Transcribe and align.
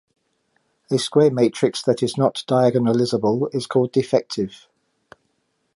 A 0.89 0.97
square 0.97 1.29
matrix 1.29 1.83
that 1.83 2.01
is 2.01 2.17
not 2.17 2.43
diagonalizable 2.47 3.53
is 3.53 3.67
called 3.67 3.91
defective. 3.91 4.67